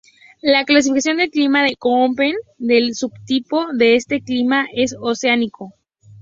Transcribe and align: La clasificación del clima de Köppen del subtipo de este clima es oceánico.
La 0.41 0.65
clasificación 0.65 1.17
del 1.17 1.29
clima 1.29 1.61
de 1.61 1.75
Köppen 1.79 2.33
del 2.57 2.95
subtipo 2.95 3.67
de 3.71 3.95
este 3.95 4.19
clima 4.23 4.65
es 4.73 4.95
oceánico. 4.99 5.75